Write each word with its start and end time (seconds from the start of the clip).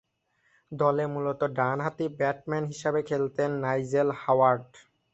দলে 0.71 1.05
মূলতঃ 1.13 1.47
ডানহাতি 1.57 2.05
ব্যাটসম্যান 2.19 2.63
হিসেবে 2.71 2.99
খেলতেন 3.09 3.49
নাইজেল 3.63 4.09
হাওয়ার্ড। 4.21 4.67